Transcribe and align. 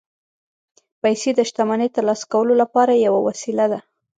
پیسې 1.01 1.29
د 1.35 1.39
شتمنۍ 1.49 1.89
ترلاسه 1.95 2.25
کولو 2.33 2.53
لپاره 2.61 3.01
یوه 3.05 3.19
وسیله 3.27 3.65
ده 3.71 3.79